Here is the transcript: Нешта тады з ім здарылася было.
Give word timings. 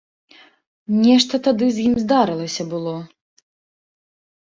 Нешта 1.07 1.39
тады 1.47 1.67
з 1.75 1.83
ім 1.89 1.93
здарылася 2.05 2.63
было. 2.73 2.95